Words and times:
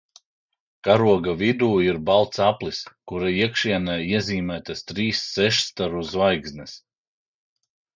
Karoga 0.87 1.35
vidū 1.41 1.67
ir 1.89 1.99
balts 2.07 2.41
aplis, 2.47 2.81
kura 3.13 3.29
iekšienē 3.37 4.01
iezīmētas 4.09 4.85
trīs 4.93 5.25
sešstaru 5.39 6.07
zvaigznes. 6.15 6.81